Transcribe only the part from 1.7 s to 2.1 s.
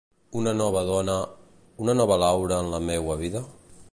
una